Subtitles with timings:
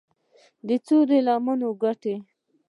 [0.85, 2.13] څو د لمرونو کټوري